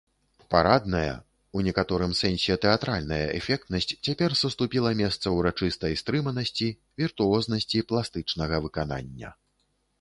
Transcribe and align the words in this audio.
Парадная, 0.51 1.09
у 1.59 1.61
некаторым 1.67 2.15
сэнсе 2.19 2.55
тэатральная 2.63 3.21
эфектнасць 3.39 3.89
цяпер 4.09 4.37
саступіла 4.41 4.95
месца 5.05 5.37
ўрачыстай 5.37 5.93
стрыманасці, 6.05 6.73
віртуознасці 7.03 7.87
пластычнага 7.93 8.55
выканання. 8.69 9.29